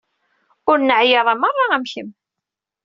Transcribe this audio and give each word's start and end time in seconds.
Ur 0.69 0.77
neɛya 0.79 1.17
ara 1.19 1.33
merra 1.41 1.65
am 1.75 1.85
kemm. 1.91 2.09